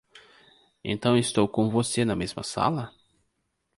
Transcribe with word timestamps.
Então 0.83 1.15
estou 1.15 1.47
com 1.47 1.69
você 1.69 2.03
na 2.03 2.15
mesma 2.15 2.41
sala? 2.41 2.91